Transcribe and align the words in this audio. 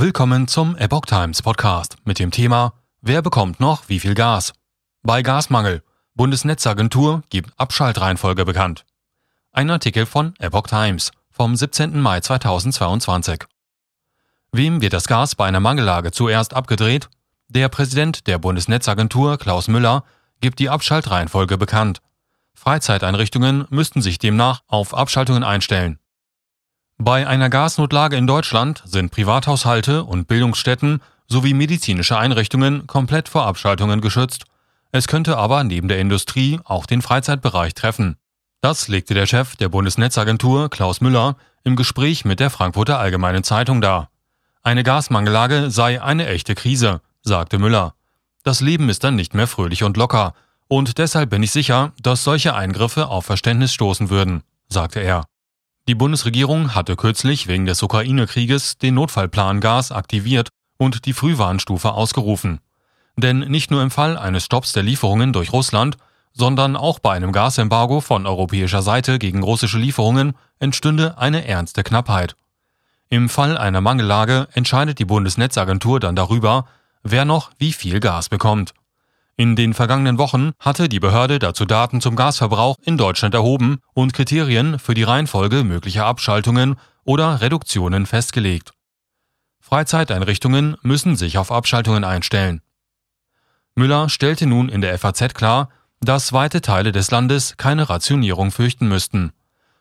Willkommen 0.00 0.48
zum 0.48 0.76
Epoch 0.76 1.04
Times 1.04 1.42
Podcast 1.42 1.98
mit 2.06 2.18
dem 2.18 2.30
Thema 2.30 2.72
Wer 3.02 3.20
bekommt 3.20 3.60
noch 3.60 3.90
wie 3.90 4.00
viel 4.00 4.14
Gas? 4.14 4.54
Bei 5.02 5.20
Gasmangel. 5.20 5.82
Bundesnetzagentur 6.14 7.22
gibt 7.28 7.52
Abschaltreihenfolge 7.58 8.46
bekannt. 8.46 8.86
Ein 9.52 9.68
Artikel 9.68 10.06
von 10.06 10.32
Epoch 10.38 10.68
Times 10.68 11.12
vom 11.30 11.54
17. 11.54 12.00
Mai 12.00 12.20
2022. 12.20 13.44
Wem 14.52 14.80
wird 14.80 14.94
das 14.94 15.06
Gas 15.06 15.34
bei 15.34 15.44
einer 15.44 15.60
Mangellage 15.60 16.12
zuerst 16.12 16.54
abgedreht? 16.54 17.10
Der 17.48 17.68
Präsident 17.68 18.26
der 18.26 18.38
Bundesnetzagentur, 18.38 19.36
Klaus 19.36 19.68
Müller, 19.68 20.04
gibt 20.40 20.60
die 20.60 20.70
Abschaltreihenfolge 20.70 21.58
bekannt. 21.58 22.00
Freizeiteinrichtungen 22.54 23.66
müssten 23.68 24.00
sich 24.00 24.18
demnach 24.18 24.62
auf 24.66 24.94
Abschaltungen 24.94 25.44
einstellen. 25.44 25.98
Bei 27.02 27.26
einer 27.26 27.48
Gasnotlage 27.48 28.16
in 28.16 28.26
Deutschland 28.26 28.82
sind 28.84 29.10
Privathaushalte 29.10 30.04
und 30.04 30.28
Bildungsstätten 30.28 31.00
sowie 31.28 31.54
medizinische 31.54 32.18
Einrichtungen 32.18 32.86
komplett 32.86 33.30
vor 33.30 33.46
Abschaltungen 33.46 34.02
geschützt. 34.02 34.44
Es 34.92 35.08
könnte 35.08 35.38
aber 35.38 35.64
neben 35.64 35.88
der 35.88 35.98
Industrie 35.98 36.60
auch 36.62 36.84
den 36.84 37.00
Freizeitbereich 37.00 37.72
treffen. 37.72 38.18
Das 38.60 38.86
legte 38.88 39.14
der 39.14 39.24
Chef 39.24 39.56
der 39.56 39.70
Bundesnetzagentur 39.70 40.68
Klaus 40.68 41.00
Müller 41.00 41.36
im 41.64 41.74
Gespräch 41.74 42.26
mit 42.26 42.38
der 42.38 42.50
Frankfurter 42.50 42.98
Allgemeinen 42.98 43.44
Zeitung 43.44 43.80
dar. 43.80 44.10
Eine 44.62 44.82
Gasmangellage 44.82 45.70
sei 45.70 46.02
eine 46.02 46.26
echte 46.26 46.54
Krise, 46.54 47.00
sagte 47.22 47.58
Müller. 47.58 47.94
Das 48.44 48.60
Leben 48.60 48.90
ist 48.90 49.04
dann 49.04 49.16
nicht 49.16 49.32
mehr 49.32 49.46
fröhlich 49.46 49.84
und 49.84 49.96
locker, 49.96 50.34
und 50.68 50.98
deshalb 50.98 51.30
bin 51.30 51.42
ich 51.42 51.50
sicher, 51.50 51.92
dass 52.02 52.24
solche 52.24 52.54
Eingriffe 52.54 53.08
auf 53.08 53.24
Verständnis 53.24 53.72
stoßen 53.72 54.10
würden, 54.10 54.42
sagte 54.68 55.00
er. 55.00 55.29
Die 55.90 55.96
Bundesregierung 55.96 56.76
hatte 56.76 56.94
kürzlich 56.94 57.48
wegen 57.48 57.66
des 57.66 57.82
Ukraine-Krieges 57.82 58.78
den 58.78 58.94
Notfallplan 58.94 59.60
Gas 59.60 59.90
aktiviert 59.90 60.48
und 60.78 61.04
die 61.04 61.12
Frühwarnstufe 61.12 61.90
ausgerufen. 61.90 62.60
Denn 63.16 63.40
nicht 63.40 63.72
nur 63.72 63.82
im 63.82 63.90
Fall 63.90 64.16
eines 64.16 64.44
Stopps 64.44 64.70
der 64.72 64.84
Lieferungen 64.84 65.32
durch 65.32 65.52
Russland, 65.52 65.96
sondern 66.32 66.76
auch 66.76 67.00
bei 67.00 67.10
einem 67.14 67.32
Gasembargo 67.32 68.00
von 68.00 68.24
europäischer 68.28 68.82
Seite 68.82 69.18
gegen 69.18 69.42
russische 69.42 69.78
Lieferungen 69.78 70.34
entstünde 70.60 71.18
eine 71.18 71.48
ernste 71.48 71.82
Knappheit. 71.82 72.36
Im 73.08 73.28
Fall 73.28 73.58
einer 73.58 73.80
Mangellage 73.80 74.46
entscheidet 74.52 75.00
die 75.00 75.04
Bundesnetzagentur 75.04 75.98
dann 75.98 76.14
darüber, 76.14 76.66
wer 77.02 77.24
noch 77.24 77.50
wie 77.58 77.72
viel 77.72 77.98
Gas 77.98 78.28
bekommt. 78.28 78.74
In 79.40 79.56
den 79.56 79.72
vergangenen 79.72 80.18
Wochen 80.18 80.52
hatte 80.60 80.86
die 80.90 81.00
Behörde 81.00 81.38
dazu 81.38 81.64
Daten 81.64 82.02
zum 82.02 82.14
Gasverbrauch 82.14 82.76
in 82.82 82.98
Deutschland 82.98 83.34
erhoben 83.34 83.78
und 83.94 84.12
Kriterien 84.12 84.78
für 84.78 84.92
die 84.92 85.02
Reihenfolge 85.02 85.64
möglicher 85.64 86.04
Abschaltungen 86.04 86.76
oder 87.04 87.40
Reduktionen 87.40 88.04
festgelegt. 88.04 88.72
Freizeiteinrichtungen 89.58 90.76
müssen 90.82 91.16
sich 91.16 91.38
auf 91.38 91.52
Abschaltungen 91.52 92.04
einstellen. 92.04 92.60
Müller 93.74 94.10
stellte 94.10 94.44
nun 94.44 94.68
in 94.68 94.82
der 94.82 94.98
FAZ 94.98 95.32
klar, 95.32 95.70
dass 96.00 96.34
weite 96.34 96.60
Teile 96.60 96.92
des 96.92 97.10
Landes 97.10 97.56
keine 97.56 97.88
Rationierung 97.88 98.50
fürchten 98.50 98.88
müssten. 98.88 99.32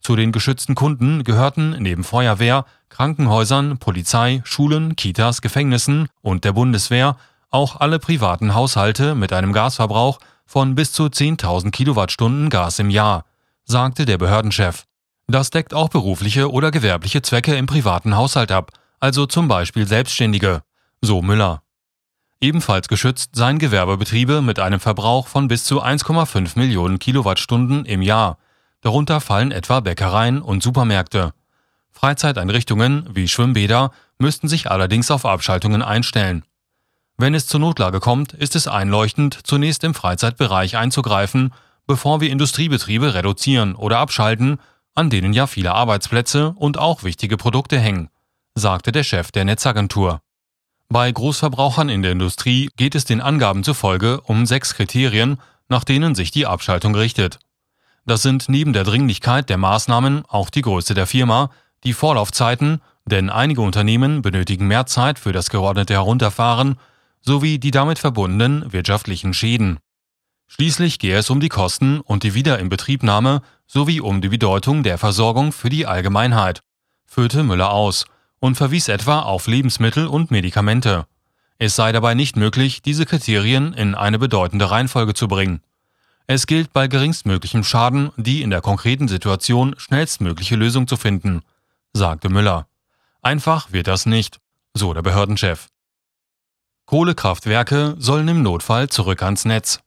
Zu 0.00 0.16
den 0.16 0.32
geschützten 0.32 0.74
Kunden 0.74 1.24
gehörten 1.24 1.76
neben 1.78 2.04
Feuerwehr, 2.04 2.64
Krankenhäusern, 2.88 3.76
Polizei, 3.76 4.40
Schulen, 4.44 4.96
Kitas, 4.96 5.42
Gefängnissen 5.42 6.08
und 6.22 6.44
der 6.44 6.54
Bundeswehr 6.54 7.18
auch 7.52 7.80
alle 7.80 7.98
privaten 7.98 8.54
Haushalte 8.54 9.14
mit 9.14 9.32
einem 9.32 9.52
Gasverbrauch 9.52 10.18
von 10.46 10.74
bis 10.74 10.92
zu 10.92 11.04
10.000 11.04 11.70
Kilowattstunden 11.70 12.50
Gas 12.50 12.78
im 12.78 12.90
Jahr, 12.90 13.24
sagte 13.64 14.04
der 14.04 14.18
Behördenchef. 14.18 14.84
Das 15.28 15.50
deckt 15.50 15.72
auch 15.72 15.88
berufliche 15.88 16.50
oder 16.50 16.70
gewerbliche 16.70 17.22
Zwecke 17.22 17.54
im 17.54 17.66
privaten 17.66 18.16
Haushalt 18.16 18.50
ab, 18.50 18.72
also 19.00 19.26
zum 19.26 19.48
Beispiel 19.48 19.86
Selbstständige, 19.86 20.62
so 21.00 21.22
Müller. 21.22 21.62
Ebenfalls 22.40 22.88
geschützt 22.88 23.36
seien 23.36 23.58
Gewerbebetriebe 23.58 24.42
mit 24.42 24.58
einem 24.58 24.80
Verbrauch 24.80 25.28
von 25.28 25.46
bis 25.46 25.64
zu 25.64 25.82
1,5 25.82 26.58
Millionen 26.58 26.98
Kilowattstunden 26.98 27.84
im 27.84 28.02
Jahr. 28.02 28.38
Darunter 28.80 29.20
fallen 29.20 29.52
etwa 29.52 29.78
Bäckereien 29.78 30.42
und 30.42 30.62
Supermärkte. 30.62 31.34
Freizeiteinrichtungen 31.92 33.08
wie 33.12 33.28
Schwimmbäder 33.28 33.92
müssten 34.18 34.48
sich 34.48 34.70
allerdings 34.70 35.10
auf 35.10 35.24
Abschaltungen 35.24 35.82
einstellen. 35.82 36.44
Wenn 37.18 37.34
es 37.34 37.46
zur 37.46 37.60
Notlage 37.60 38.00
kommt, 38.00 38.32
ist 38.32 38.56
es 38.56 38.66
einleuchtend, 38.66 39.38
zunächst 39.44 39.84
im 39.84 39.94
Freizeitbereich 39.94 40.76
einzugreifen, 40.76 41.52
bevor 41.86 42.20
wir 42.20 42.30
Industriebetriebe 42.30 43.14
reduzieren 43.14 43.74
oder 43.74 43.98
abschalten, 43.98 44.58
an 44.94 45.10
denen 45.10 45.32
ja 45.32 45.46
viele 45.46 45.72
Arbeitsplätze 45.72 46.52
und 46.56 46.78
auch 46.78 47.02
wichtige 47.02 47.36
Produkte 47.36 47.78
hängen, 47.78 48.08
sagte 48.54 48.92
der 48.92 49.04
Chef 49.04 49.30
der 49.32 49.44
Netzagentur. 49.44 50.20
Bei 50.88 51.10
Großverbrauchern 51.10 51.88
in 51.88 52.02
der 52.02 52.12
Industrie 52.12 52.70
geht 52.76 52.94
es 52.94 53.04
den 53.04 53.22
Angaben 53.22 53.64
zufolge 53.64 54.20
um 54.22 54.44
sechs 54.44 54.74
Kriterien, 54.74 55.38
nach 55.68 55.84
denen 55.84 56.14
sich 56.14 56.30
die 56.30 56.46
Abschaltung 56.46 56.94
richtet. 56.94 57.38
Das 58.04 58.20
sind 58.20 58.48
neben 58.48 58.72
der 58.72 58.84
Dringlichkeit 58.84 59.48
der 59.48 59.56
Maßnahmen 59.58 60.24
auch 60.28 60.50
die 60.50 60.60
Größe 60.60 60.92
der 60.92 61.06
Firma, 61.06 61.50
die 61.84 61.94
Vorlaufzeiten, 61.94 62.82
denn 63.06 63.30
einige 63.30 63.62
Unternehmen 63.62 64.22
benötigen 64.22 64.66
mehr 64.66 64.86
Zeit 64.86 65.18
für 65.18 65.32
das 65.32 65.50
geordnete 65.50 65.94
Herunterfahren 65.94 66.76
sowie 67.22 67.58
die 67.58 67.70
damit 67.70 67.98
verbundenen 67.98 68.72
wirtschaftlichen 68.72 69.32
Schäden. 69.32 69.78
Schließlich 70.48 70.98
gehe 70.98 71.16
es 71.16 71.30
um 71.30 71.40
die 71.40 71.48
Kosten 71.48 72.00
und 72.00 72.24
die 72.24 72.34
Wiederinbetriebnahme 72.34 73.40
sowie 73.66 74.00
um 74.00 74.20
die 74.20 74.28
Bedeutung 74.28 74.82
der 74.82 74.98
Versorgung 74.98 75.52
für 75.52 75.70
die 75.70 75.86
Allgemeinheit, 75.86 76.62
führte 77.06 77.42
Müller 77.42 77.70
aus 77.72 78.04
und 78.38 78.56
verwies 78.56 78.88
etwa 78.88 79.20
auf 79.20 79.46
Lebensmittel 79.46 80.06
und 80.06 80.30
Medikamente. 80.30 81.06
Es 81.58 81.76
sei 81.76 81.92
dabei 81.92 82.14
nicht 82.14 82.36
möglich, 82.36 82.82
diese 82.82 83.06
Kriterien 83.06 83.72
in 83.72 83.94
eine 83.94 84.18
bedeutende 84.18 84.70
Reihenfolge 84.70 85.14
zu 85.14 85.28
bringen. 85.28 85.62
Es 86.26 86.46
gilt 86.46 86.72
bei 86.72 86.88
geringstmöglichem 86.88 87.64
Schaden, 87.64 88.10
die 88.16 88.42
in 88.42 88.50
der 88.50 88.60
konkreten 88.60 89.08
Situation 89.08 89.74
schnellstmögliche 89.78 90.56
Lösung 90.56 90.86
zu 90.86 90.96
finden, 90.96 91.42
sagte 91.92 92.28
Müller. 92.28 92.66
Einfach 93.22 93.72
wird 93.72 93.86
das 93.86 94.06
nicht, 94.06 94.40
so 94.74 94.92
der 94.92 95.02
Behördenchef. 95.02 95.68
Kohlekraftwerke 96.92 97.94
sollen 97.98 98.28
im 98.28 98.42
Notfall 98.42 98.90
zurück 98.90 99.22
ans 99.22 99.46
Netz. 99.46 99.80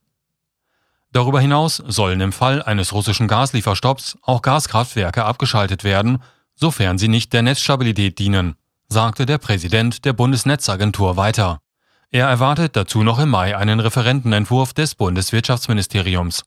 Darüber 1.11 1.39
hinaus 1.39 1.75
sollen 1.75 2.19
im 2.19 2.31
Fall 2.31 2.63
eines 2.63 2.93
russischen 2.93 3.27
Gaslieferstopps 3.27 4.17
auch 4.23 4.41
Gaskraftwerke 4.41 5.23
abgeschaltet 5.23 5.83
werden, 5.83 6.23
sofern 6.55 6.97
sie 6.97 7.07
nicht 7.07 7.31
der 7.31 7.43
Netzstabilität 7.43 8.17
dienen, 8.17 8.55
sagte 8.87 9.27
der 9.27 9.37
Präsident 9.37 10.03
der 10.03 10.13
Bundesnetzagentur 10.13 11.15
weiter. 11.15 11.59
Er 12.09 12.27
erwartet 12.27 12.75
dazu 12.75 13.03
noch 13.03 13.19
im 13.19 13.29
Mai 13.29 13.55
einen 13.55 13.79
Referentenentwurf 13.79 14.73
des 14.73 14.95
Bundeswirtschaftsministeriums. 14.95 16.43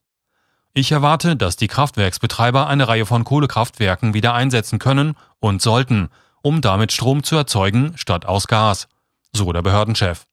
Ich 0.73 0.91
erwarte, 0.91 1.37
dass 1.37 1.55
die 1.55 1.69
Kraftwerksbetreiber 1.69 2.67
eine 2.67 2.89
Reihe 2.89 3.07
von 3.07 3.23
Kohlekraftwerken 3.23 4.13
wieder 4.13 4.35
einsetzen 4.35 4.81
können 4.81 5.15
und 5.39 5.63
sollten, 5.63 6.09
um 6.43 6.61
damit 6.63 6.91
Strom 6.91 7.23
zu 7.23 7.37
erzeugen 7.37 7.93
statt 7.97 8.27
aus 8.27 8.49
Gas, 8.49 8.89
so 9.33 9.53
der 9.53 9.63
Behördenchef. 9.63 10.28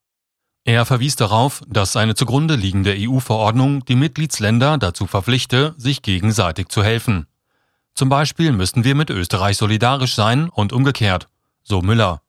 Er 0.68 0.84
verwies 0.84 1.16
darauf, 1.16 1.62
dass 1.68 1.96
eine 1.96 2.16
zugrunde 2.16 2.56
liegende 2.56 2.96
EU-Verordnung 2.98 3.86
die 3.86 3.96
Mitgliedsländer 3.96 4.80
dazu 4.80 5.06
verpflichte, 5.06 5.76
sich 5.78 6.02
gegenseitig 6.02 6.70
zu 6.70 6.84
helfen. 6.84 7.28
Zum 7.94 8.10
Beispiel 8.10 8.52
müssten 8.52 8.84
wir 8.84 8.96
mit 8.96 9.12
Österreich 9.12 9.58
solidarisch 9.58 10.16
sein 10.16 10.50
und 10.50 10.74
umgekehrt, 10.74 11.30
so 11.62 11.84
Müller. 11.84 12.24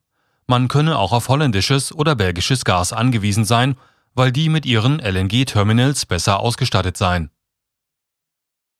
Man 0.46 0.68
könne 0.68 0.98
auch 0.98 1.12
auf 1.12 1.28
holländisches 1.28 1.94
oder 1.94 2.14
belgisches 2.14 2.66
Gas 2.66 2.92
angewiesen 2.92 3.46
sein, 3.46 3.76
weil 4.14 4.32
die 4.32 4.50
mit 4.50 4.66
ihren 4.66 5.00
LNG-Terminals 5.00 6.04
besser 6.04 6.38
ausgestattet 6.38 6.98
seien. 6.98 7.30